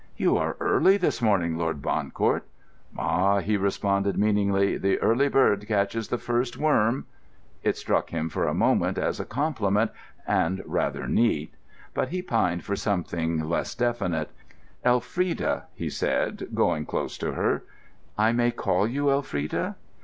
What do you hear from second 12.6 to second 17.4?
for something less indefinite. "Elfrida," he said, going close to